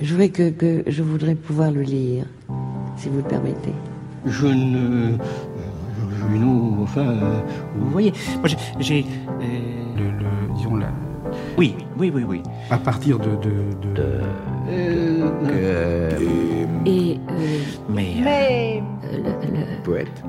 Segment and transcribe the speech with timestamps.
[0.00, 2.24] Je voudrais que, que je voudrais pouvoir le lire,
[2.96, 3.74] si vous le permettez.
[4.26, 5.16] Je ne.
[6.32, 7.00] Non, enfin.
[7.06, 7.40] euh,
[7.76, 9.04] vous voyez, moi j'ai.
[9.04, 9.44] euh,
[9.96, 10.86] Le, le- disons la,
[11.58, 12.42] Oui, oui, oui, oui.
[12.70, 14.20] à partir de, de, de-
[14.68, 16.10] Euh,
[16.86, 17.30] Et euh,
[17.88, 18.16] mais.
[18.20, 18.82] euh, Mais.
[19.12, 20.22] le- le- poète.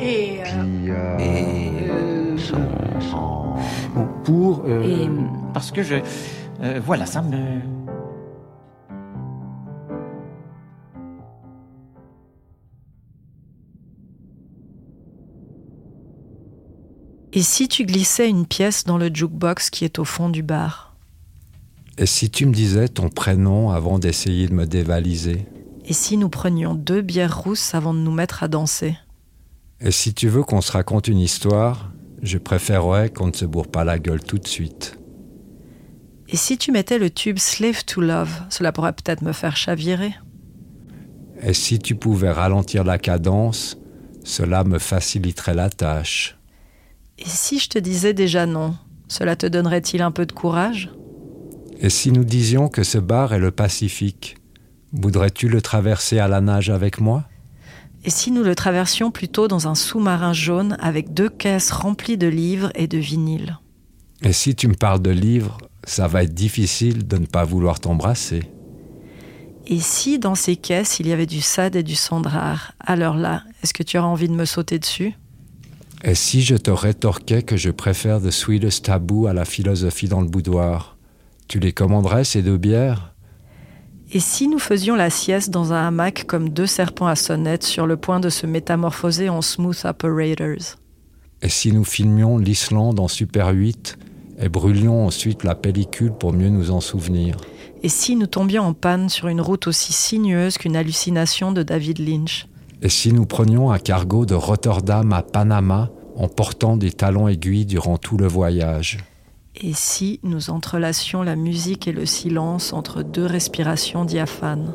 [0.00, 0.40] Et.
[0.44, 2.36] euh, euh,
[3.94, 5.08] bon, pour euh, et
[5.54, 5.96] parce que je.
[6.62, 7.36] euh, voilà, ça me.
[17.38, 20.96] Et si tu glissais une pièce dans le jukebox qui est au fond du bar?
[21.96, 25.46] Et si tu me disais ton prénom avant d'essayer de me dévaliser?
[25.84, 28.96] Et si nous prenions deux bières rousses avant de nous mettre à danser?
[29.80, 31.92] Et si tu veux qu'on se raconte une histoire,
[32.24, 34.98] je préférerais qu'on ne se bourre pas la gueule tout de suite.
[36.26, 40.12] Et si tu mettais le tube Slave to Love Cela pourrait peut-être me faire chavirer.
[41.42, 43.78] Et si tu pouvais ralentir la cadence,
[44.24, 46.37] cela me faciliterait la tâche.
[47.18, 48.76] Et si je te disais déjà non
[49.08, 50.90] Cela te donnerait-il un peu de courage?
[51.80, 54.36] Et si nous disions que ce bar est le Pacifique,
[54.92, 57.24] voudrais-tu le traverser à la nage avec moi?
[58.04, 62.28] Et si nous le traversions plutôt dans un sous-marin jaune avec deux caisses remplies de
[62.28, 63.58] livres et de vinyles?
[64.22, 67.80] Et si tu me parles de livres, ça va être difficile de ne pas vouloir
[67.80, 68.42] t'embrasser.
[69.66, 72.72] Et si dans ces caisses il y avait du Sade et du Sandrard?
[72.80, 75.14] Alors là, est-ce que tu auras envie de me sauter dessus?
[76.04, 80.20] Et si je te rétorquais que je préfère The Sweetest Taboo à la philosophie dans
[80.20, 80.96] le boudoir,
[81.48, 83.14] tu les commanderais ces deux bières?
[84.12, 87.86] Et si nous faisions la sieste dans un hamac comme deux serpents à sonnette sur
[87.86, 90.76] le point de se métamorphoser en smooth operators?
[91.42, 93.98] Et si nous filmions l'Islande en Super 8
[94.38, 97.36] et brûlions ensuite la pellicule pour mieux nous en souvenir?
[97.82, 101.98] Et si nous tombions en panne sur une route aussi sinueuse qu'une hallucination de David
[101.98, 102.46] Lynch?
[102.80, 107.66] Et si nous prenions un cargo de Rotterdam à Panama en portant des talons aiguilles
[107.66, 108.98] durant tout le voyage?
[109.60, 114.74] Et si nous entrelacions la musique et le silence entre deux respirations diaphanes?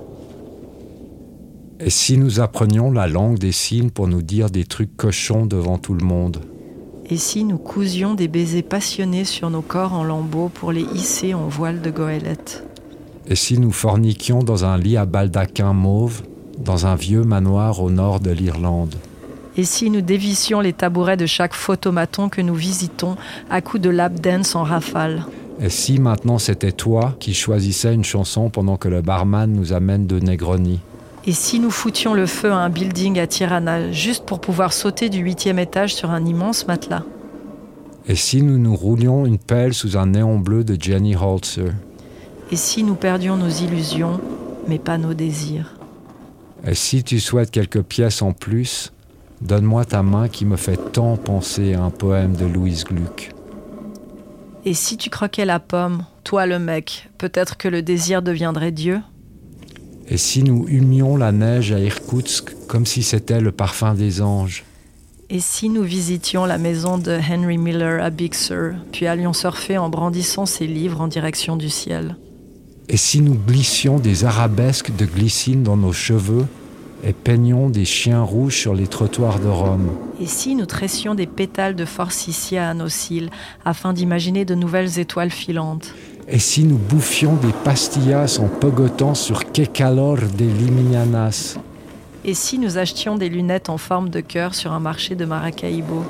[1.79, 5.77] Et si nous apprenions la langue des signes pour nous dire des trucs cochons devant
[5.77, 6.41] tout le monde?
[7.09, 11.33] Et si nous cousions des baisers passionnés sur nos corps en lambeaux pour les hisser
[11.33, 12.65] en voile de goélette?
[13.27, 16.23] Et si nous forniquions dans un lit à baldaquin mauve
[16.57, 18.95] dans un vieux manoir au nord de l'Irlande.
[19.55, 23.15] Et si nous dévissions les tabourets de chaque photomaton que nous visitons
[23.49, 25.25] à coups de lap dance en rafale?
[25.61, 30.07] Et si maintenant c'était toi qui choisissais une chanson pendant que le barman nous amène
[30.07, 30.79] de Negroni?
[31.25, 35.09] Et si nous foutions le feu à un building à Tirana juste pour pouvoir sauter
[35.09, 37.03] du huitième étage sur un immense matelas?
[38.07, 41.71] Et si nous nous roulions une pelle sous un néon bleu de Jenny Holzer
[42.51, 44.19] Et si nous perdions nos illusions,
[44.67, 45.75] mais pas nos désirs?
[46.65, 48.93] Et si tu souhaites quelques pièces en plus,
[49.41, 53.31] donne-moi ta main qui me fait tant penser à un poème de Louise Gluck.
[54.65, 59.01] Et si tu croquais la pomme, toi le mec, peut-être que le désir deviendrait Dieu?
[60.07, 64.63] Et si nous humions la neige à Irkoutsk comme si c'était le parfum des anges?
[65.29, 69.77] Et si nous visitions la maison de Henry Miller à Big Sur, puis allions surfer
[69.77, 72.15] en brandissant ses livres en direction du ciel?
[72.89, 76.45] Et si nous glissions des arabesques de glycine dans nos cheveux
[77.05, 79.89] et peignions des chiens rouges sur les trottoirs de Rome?
[80.19, 83.29] Et si nous tressions des pétales de forsythia à nos cils
[83.63, 85.93] afin d'imaginer de nouvelles étoiles filantes?
[86.27, 91.57] Et si nous bouffions des pastillas en pogotant sur Que calor de Limianas
[92.25, 96.03] Et si nous achetions des lunettes en forme de cœur sur un marché de Maracaibo?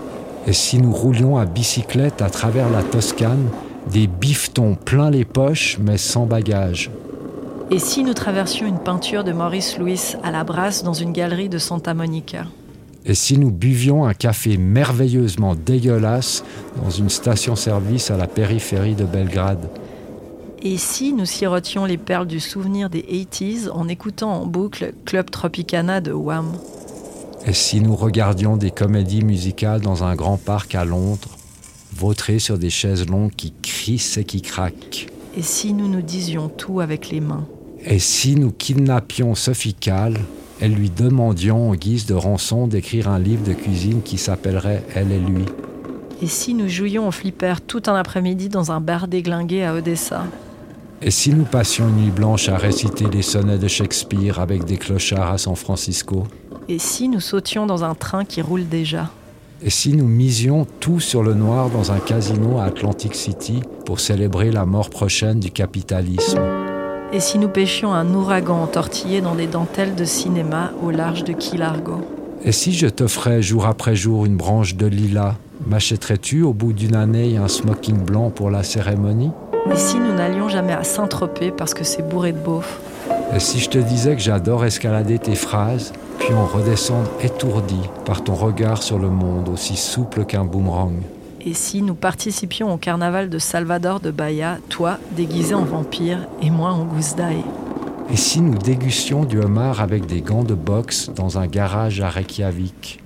[0.47, 3.47] Et si nous roulions à bicyclette à travers la Toscane,
[3.91, 6.91] des bifetons plein les poches mais sans bagages.
[7.71, 11.49] Et si nous traversions une peinture de Maurice Louis à la brasse dans une galerie
[11.49, 12.45] de Santa Monica?
[13.05, 16.43] Et si nous buvions un café merveilleusement dégueulasse
[16.81, 19.69] dans une station-service à la périphérie de Belgrade?
[20.61, 25.29] Et si nous sirotions les perles du souvenir des 80s en écoutant en boucle Club
[25.29, 26.53] Tropicana de Wham?
[27.45, 31.37] Et si nous regardions des comédies musicales dans un grand parc à Londres,
[31.93, 35.07] vautrés sur des chaises longues qui crissent et qui craquent.
[35.35, 37.45] Et si nous nous disions tout avec les mains
[37.83, 40.19] Et si nous kidnappions Sophie Calle
[40.61, 45.11] et lui demandions en guise de rançon d'écrire un livre de cuisine qui s'appellerait Elle
[45.11, 45.45] et lui
[46.21, 50.25] Et si nous jouions au flipper tout un après-midi dans un bar déglingué à Odessa
[51.01, 54.77] Et si nous passions une nuit blanche à réciter les sonnets de Shakespeare avec des
[54.77, 56.27] clochards à San Francisco?
[56.69, 59.09] Et si nous sautions dans un train qui roule déjà?
[59.65, 64.01] Et si nous misions tout sur le noir dans un casino à Atlantic City pour
[64.01, 66.41] célébrer la mort prochaine du capitalisme?
[67.13, 71.31] Et si nous pêchions un ouragan entortillé dans des dentelles de cinéma au large de
[71.31, 72.01] Key Largo?
[72.43, 75.35] Et si je t'offrais jour après jour une branche de lilas,
[75.65, 79.31] m'achèterais-tu au bout d'une année un smoking blanc pour la cérémonie?
[79.71, 82.92] Et si nous n'allions jamais à Saint-Tropez parce que c'est bourré de beauf Et
[83.39, 88.35] si je te disais que j'adore escalader tes phrases, puis en redescendre étourdi par ton
[88.35, 91.01] regard sur le monde aussi souple qu'un boomerang.
[91.45, 96.49] Et si nous participions au carnaval de Salvador de Bahia, toi déguisé en vampire et
[96.49, 97.43] moi en gousse d'ail.
[98.11, 102.09] Et si nous dégustions du homard avec des gants de boxe dans un garage à
[102.09, 102.99] Reykjavik?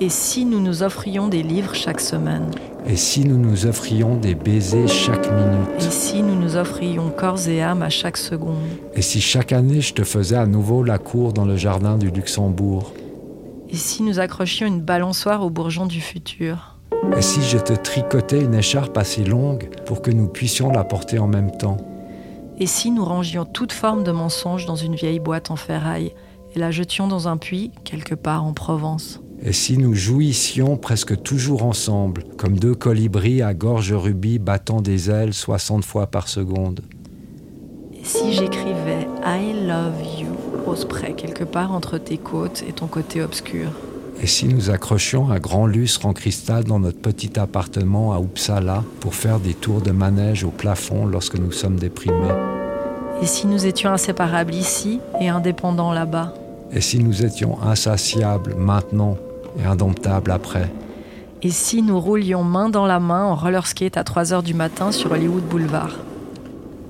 [0.00, 2.50] Et si nous nous offrions des livres chaque semaine?
[2.88, 7.46] Et si nous nous offrions des baisers chaque minute Et si nous nous offrions corps
[7.46, 8.56] et âme à chaque seconde
[8.94, 12.10] Et si chaque année je te faisais à nouveau la cour dans le jardin du
[12.10, 12.94] Luxembourg
[13.68, 16.74] Et si nous accrochions une balançoire au bourgeon du futur
[17.16, 21.18] et si je te tricotais une écharpe assez longue pour que nous puissions la porter
[21.18, 21.76] en même temps
[22.58, 26.12] Et si nous rangions toute forme de mensonge dans une vieille boîte en ferraille
[26.54, 31.22] et la jetions dans un puits quelque part en Provence Et si nous jouissions presque
[31.22, 36.80] toujours ensemble, comme deux colibris à gorge rubis battant des ailes 60 fois par seconde.
[37.94, 40.26] Et si j'écrivais I love you
[40.66, 43.70] au spray quelque part entre tes côtes et ton côté obscur?
[44.20, 48.82] Et si nous accrochions un grand lustre en cristal dans notre petit appartement à Uppsala
[48.98, 52.34] pour faire des tours de manège au plafond lorsque nous sommes déprimés?
[53.22, 56.34] Et si nous étions inséparables ici et indépendants là-bas?
[56.72, 59.16] Et si nous étions insatiables maintenant
[59.58, 60.70] et indomptables après.
[61.42, 64.54] Et si nous roulions main dans la main en roller skate à 3 heures du
[64.54, 65.96] matin sur Hollywood Boulevard?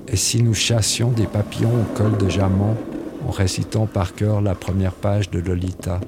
[0.07, 2.75] Et si nous chassions des papillons au col de Jamant
[3.27, 5.99] en récitant par cœur la première page de Lolita?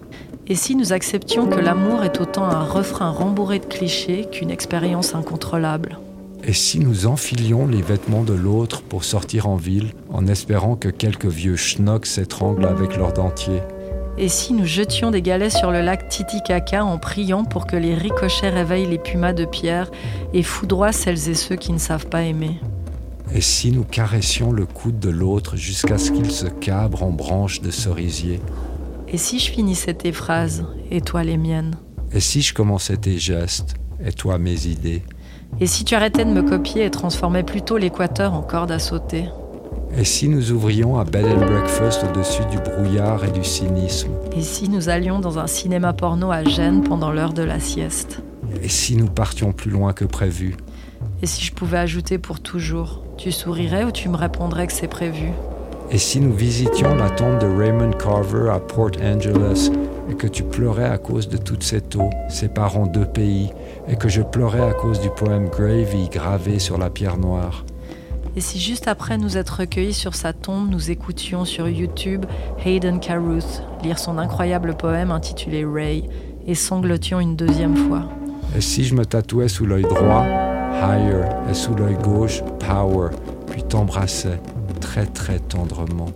[0.47, 5.13] Et si nous acceptions que l'amour est autant un refrain rembourré de clichés qu'une expérience
[5.13, 5.99] incontrôlable?
[6.43, 10.89] Et si nous enfilions les vêtements de l'autre pour sortir en ville en espérant que
[10.89, 13.61] quelques vieux schnocks s'étranglent avec leurs dentiers?
[14.17, 17.95] Et si nous jetions des galets sur le lac Titicaca en priant pour que les
[17.95, 19.89] ricochets réveillent les pumas de pierre
[20.33, 22.59] et foudroient celles et ceux qui ne savent pas aimer?
[23.33, 27.61] Et si nous caressions le coude de l'autre jusqu'à ce qu'il se cabre en branches
[27.61, 28.41] de cerisier?
[29.07, 31.75] Et si je finissais tes phrases et toi les miennes?
[32.13, 33.75] Et si je commençais tes gestes
[34.05, 35.03] et toi mes idées?
[35.59, 39.29] Et si tu arrêtais de me copier et transformais plutôt l'équateur en corde à sauter?
[39.97, 44.41] Et si nous ouvrions un bed and breakfast au-dessus du brouillard et du cynisme Et
[44.41, 48.21] si nous allions dans un cinéma porno à Gênes pendant l'heure de la sieste
[48.63, 50.55] Et si nous partions plus loin que prévu
[51.21, 54.87] Et si je pouvais ajouter pour toujours Tu sourirais ou tu me répondrais que c'est
[54.87, 55.27] prévu
[55.93, 59.69] et si nous visitions la tombe de Raymond Carver à Port Angeles
[60.09, 63.51] et que tu pleurais à cause de toute cette eau séparant deux pays
[63.89, 67.65] et que je pleurais à cause du poème Gravy gravé sur la pierre noire
[68.35, 72.25] Et si juste après nous être recueillis sur sa tombe, nous écoutions sur YouTube
[72.63, 76.09] Hayden Carruth lire son incroyable poème intitulé Ray
[76.47, 78.09] et sanglotions une deuxième fois
[78.55, 80.25] Et si je me tatouais sous l'œil droit
[80.81, 83.09] Higher et sous l'œil gauche Power
[83.51, 84.39] puis t'embrassais
[84.79, 86.11] très très tendrement.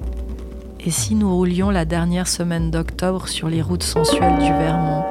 [0.85, 5.03] Et si nous roulions la dernière semaine d'octobre sur les routes sensuelles du Vermont,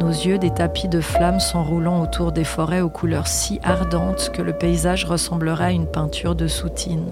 [0.00, 4.42] nos yeux des tapis de flammes s'enroulant autour des forêts aux couleurs si ardentes que
[4.42, 7.04] le paysage ressemblerait à une peinture de soutine.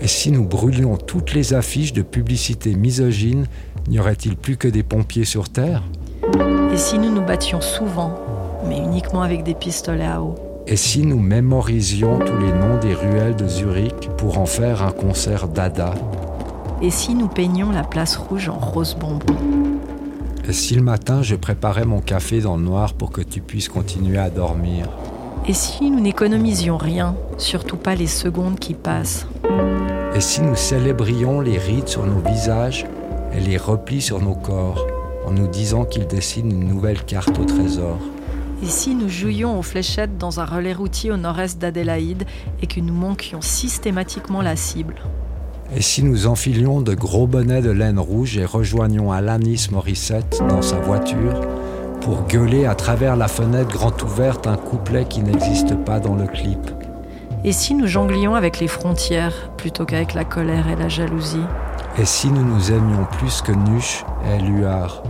[0.00, 3.46] Et si nous brûlions toutes les affiches de publicité misogyne,
[3.88, 5.82] n'y aurait-il plus que des pompiers sur Terre?
[6.72, 8.18] Et si nous nous battions souvent,
[8.66, 10.36] mais uniquement avec des pistolets à eau?
[10.66, 14.92] Et si nous mémorisions tous les noms des ruelles de Zurich pour en faire un
[14.92, 15.94] concert dada
[16.80, 19.69] Et si nous peignions la place rouge en rose bonbon?
[20.48, 23.68] Et si le matin je préparais mon café dans le noir pour que tu puisses
[23.68, 24.88] continuer à dormir.
[25.46, 29.26] Et si nous n'économisions rien, surtout pas les secondes qui passent?
[30.14, 32.84] Et si nous célébrions les rides sur nos visages
[33.32, 34.86] et les replis sur nos corps
[35.26, 37.98] en nous disant qu'ils dessinent une nouvelle carte au trésor?
[38.62, 42.24] Et si nous jouions aux fléchettes dans un relais routier au nord-est d'Adélaïde
[42.60, 44.96] et que nous manquions systématiquement la cible?
[45.76, 50.62] Et si nous enfilions de gros bonnets de laine rouge et rejoignions Alanis Morissette dans
[50.62, 51.40] sa voiture
[52.00, 56.26] pour gueuler à travers la fenêtre grande ouverte un couplet qui n'existe pas dans le
[56.26, 56.70] clip.
[57.44, 61.46] Et si nous jonglions avec les frontières plutôt qu'avec la colère et la jalousie?
[61.98, 65.04] Et si nous nous aimions plus que Nuche et Luard?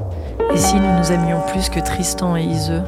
[0.52, 2.82] Et si nous nous aimions plus que Tristan et Iseux?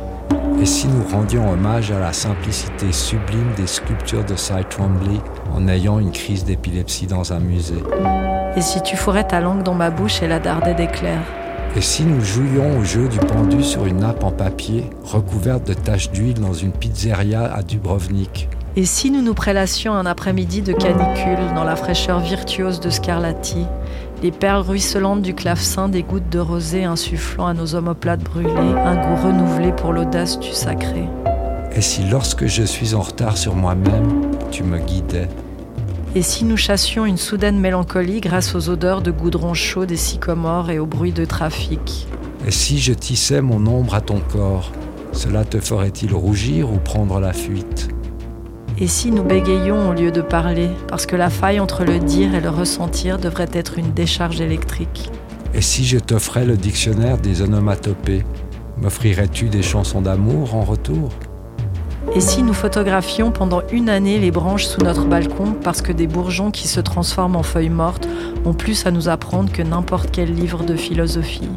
[0.62, 5.20] Et si nous rendions hommage à la simplicité sublime des sculptures de Cy Twombly
[5.52, 7.82] en ayant une crise d'épilepsie dans un musée?
[8.54, 11.24] Et si tu fourrais ta langue dans ma bouche et la dardais d'éclairs
[11.74, 15.74] Et si nous jouions au jeu du pendu sur une nappe en papier recouverte de
[15.74, 18.48] taches d'huile dans une pizzeria à Dubrovnik?
[18.76, 23.66] Et si nous nous prélassions un après-midi de canicule dans la fraîcheur virtuose de Scarlatti,
[24.22, 28.94] les perles ruisselantes du clavecin des gouttes de rosée insufflant à nos omoplates brûlées un
[28.94, 31.08] goût renouvelé pour l'audace du sacré.
[31.74, 35.28] Et si lorsque je suis en retard sur moi-même, tu me guidais
[36.14, 40.70] Et si nous chassions une soudaine mélancolie grâce aux odeurs de goudron chaud des sycomores
[40.70, 42.06] et au bruit de trafic?
[42.46, 44.70] Et si je tissais mon ombre à ton corps,
[45.12, 47.88] cela te ferait-il rougir ou prendre la fuite?
[48.82, 52.34] Et si nous bégayions au lieu de parler, parce que la faille entre le dire
[52.34, 55.08] et le ressentir devrait être une décharge électrique.
[55.54, 58.24] Et si je t'offrais le dictionnaire des onomatopées,
[58.78, 61.10] m'offrirais-tu des chansons d'amour en retour?
[62.16, 66.08] Et si nous photographions pendant une année les branches sous notre balcon parce que des
[66.08, 68.08] bourgeons qui se transforment en feuilles mortes
[68.44, 71.48] ont plus à nous apprendre que n'importe quel livre de philosophie?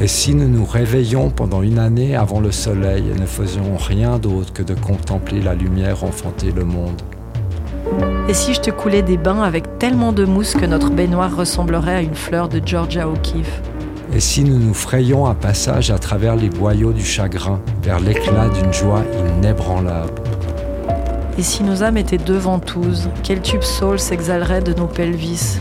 [0.00, 4.18] Et si nous nous réveillions pendant une année avant le soleil et ne faisions rien
[4.18, 7.00] d'autre que de contempler la lumière enfanter le monde.
[8.28, 11.96] Et si je te coulais des bains avec tellement de mousse que notre baignoire ressemblerait
[11.96, 13.60] à une fleur de Georgia O'Keeffe
[14.14, 18.48] Et si nous nous frayions un passage à travers les boyaux du chagrin vers l'éclat
[18.48, 19.02] d'une joie
[19.36, 20.22] inébranlable.
[21.38, 25.60] Et si nos âmes étaient deux ventouses, quel tube soul s'exhalerait de nos pelvis?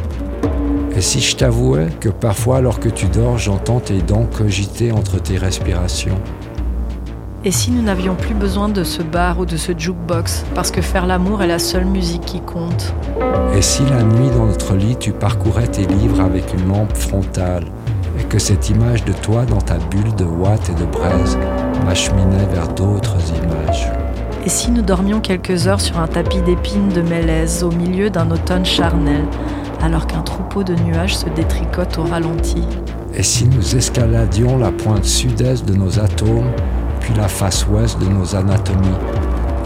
[0.96, 5.22] Et si je t'avouais que parfois, alors que tu dors, j'entends tes dents cogiter entre
[5.22, 6.20] tes respirations.
[7.44, 10.82] Et si nous n'avions plus besoin de ce bar ou de ce jukebox, parce que
[10.82, 12.94] faire l'amour est la seule musique qui compte.
[13.56, 17.64] Et si la nuit dans notre lit, tu parcourais tes livres avec une lampe frontale,
[18.20, 21.38] et que cette image de toi dans ta bulle de ouate et de braise
[21.86, 23.88] m'acheminait vers d'autres images.
[24.46, 28.30] Et si nous dormions quelques heures sur un tapis d'épines de mélèze au milieu d'un
[28.30, 29.26] automne charnel,
[29.84, 32.64] alors qu'un troupeau de nuages se détricote au ralenti.
[33.14, 36.52] Et si nous escaladions la pointe sud-est de nos atomes,
[37.00, 38.88] puis la face ouest de nos anatomies?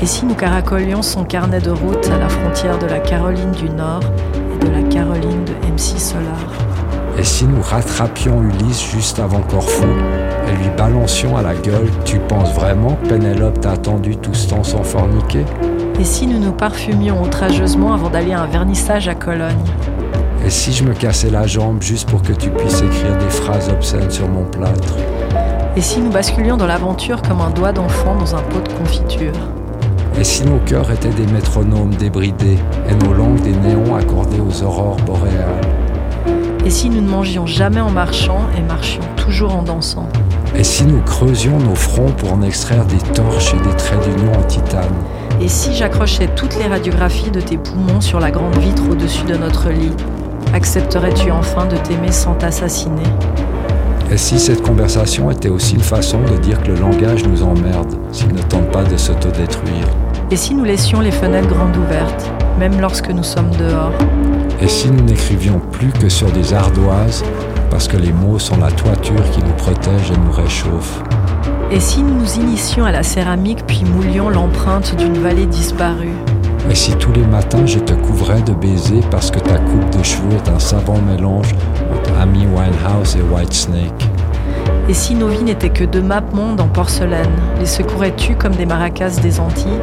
[0.02, 3.70] Et si nous caracolions son carnet de route à la frontière de la Caroline du
[3.70, 4.02] Nord
[4.54, 6.40] et de la Caroline de MC Solar?
[7.18, 9.88] Et si nous rattrapions Ulysse juste avant Corfou
[10.48, 14.50] et lui balancions à la gueule Tu penses vraiment que Pénélope t'a attendu tout ce
[14.50, 15.46] temps sans forniquer?
[15.98, 19.56] Et si nous nous parfumions outrageusement avant d'aller à un vernissage à Cologne?
[20.46, 23.68] Et si je me cassais la jambe juste pour que tu puisses écrire des phrases
[23.70, 24.94] obscènes sur mon plâtre?
[25.76, 29.34] Et si nous basculions dans l'aventure comme un doigt d'enfant dans un pot de confiture?
[30.20, 34.64] Et si nos cœurs étaient des métronomes débridés et nos langues des néons accordés aux
[34.64, 35.62] aurores boréales?
[36.64, 40.08] Et si nous ne mangions jamais en marchant et marchions toujours en dansant?
[40.56, 44.32] Et si nous creusions nos fronts pour en extraire des torches et des traits d'union
[44.32, 44.96] en titane?
[45.42, 49.36] Et si j'accrochais toutes les radiographies de tes poumons sur la grande vitre au-dessus de
[49.36, 49.92] notre lit?
[50.56, 53.04] Accepterais-tu enfin de t'aimer sans t'assassiner?
[54.10, 57.94] Et si cette conversation était aussi une façon de dire que le langage nous emmerde,
[58.14, 59.86] s'il ne tente pas de s'autodétruire?
[60.32, 63.92] Et si nous laissions les fenêtres grandes ouvertes, même lorsque nous sommes dehors?
[64.62, 67.26] Et si nous n'écrivions plus que sur des ardoises,
[67.70, 71.04] parce que les mots sont la toiture qui nous protège et nous réchauffe?
[71.70, 76.16] Et si nous nous initions à la céramique puis moulions l'empreinte d'une vallée disparue?
[76.70, 80.04] Et si tous les matins je te couvrais de baisers parce que ta coupe de
[80.04, 81.54] cheveux est un savant mélange
[81.94, 84.10] entre Amy Winehouse et Whitesnake
[84.90, 89.20] Et si nos vies n'étaient que deux mappes-mondes en porcelaine, les secourais-tu comme des maracas
[89.22, 89.80] des Antilles?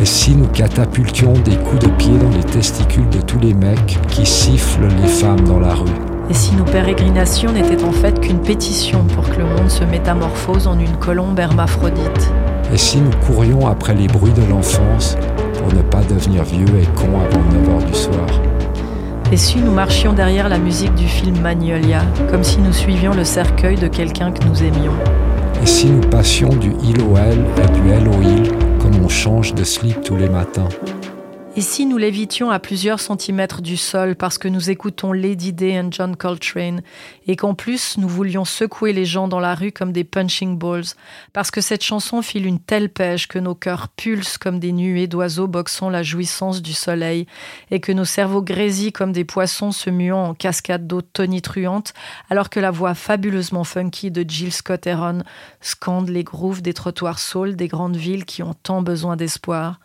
[0.00, 3.98] Et si nous catapultions des coups de pied dans les testicules de tous les mecs
[4.08, 6.17] qui sifflent les femmes dans la rue?
[6.30, 10.66] Et si nos pérégrinations n'étaient en fait qu'une pétition pour que le monde se métamorphose
[10.66, 12.32] en une colombe hermaphrodite
[12.72, 15.16] Et si nous courions après les bruits de l'enfance
[15.58, 18.26] pour ne pas devenir vieux et con avant 9h du soir.
[19.32, 23.24] Et si nous marchions derrière la musique du film Magnolia, comme si nous suivions le
[23.24, 24.94] cercueil de quelqu'un que nous aimions
[25.62, 29.08] Et si nous passions du il au elle à du elle au il, comme on
[29.08, 30.68] change de slip tous les matins
[31.62, 35.82] si nous lévitions à plusieurs centimètres du sol parce que nous écoutons Lady Day et
[35.90, 36.82] John Coltrane,
[37.26, 40.94] et qu'en plus nous voulions secouer les gens dans la rue comme des punching balls,
[41.32, 45.06] parce que cette chanson file une telle pêche que nos cœurs pulsent comme des nuées
[45.06, 47.26] d'oiseaux boxant la jouissance du soleil,
[47.70, 51.94] et que nos cerveaux grésillent comme des poissons se muant en cascades d'eau tonitruante,
[52.30, 55.22] alors que la voix fabuleusement funky de Jill Scott Heron
[55.60, 59.80] scande les grooves des trottoirs saules des grandes villes qui ont tant besoin d'espoir.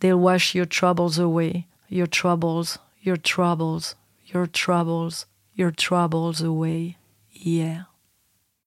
[0.00, 3.94] They'll wash your troubles away, your troubles, your troubles,
[4.26, 6.96] your troubles, your troubles away.
[7.32, 7.87] Yeah.